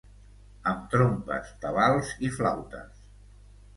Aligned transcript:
Amb 0.71 0.87
trompes, 0.93 1.53
tabals 1.67 2.15
i 2.29 2.33
flautes. 2.39 3.05